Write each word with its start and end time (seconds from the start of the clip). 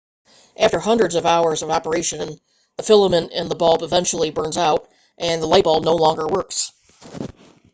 after 0.57 0.79
hundreds 0.79 1.13
of 1.13 1.27
hours 1.27 1.61
of 1.61 1.69
operation 1.69 2.39
the 2.75 2.81
filament 2.81 3.31
in 3.33 3.49
the 3.49 3.55
bulb 3.55 3.83
eventually 3.83 4.31
burns 4.31 4.57
out 4.57 4.89
and 5.19 5.43
the 5.43 5.47
light 5.47 5.65
bulb 5.65 5.83
no 5.85 5.93
longer 5.95 6.25
works 6.25 6.71